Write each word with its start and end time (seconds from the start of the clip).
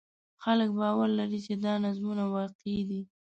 خلک 0.43 0.69
باور 0.79 1.09
لري 1.19 1.39
چې 1.45 1.53
دا 1.63 1.73
نظمونه 1.85 2.23
واقعي 2.35 2.81
دي. 2.89 3.01